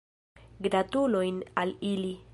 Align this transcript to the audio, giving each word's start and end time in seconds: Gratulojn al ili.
Gratulojn 0.67 1.39
al 1.65 1.77
ili. 1.95 2.13